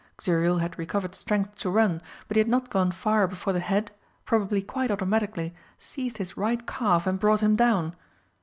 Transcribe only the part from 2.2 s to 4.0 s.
but he had not gone far before the head,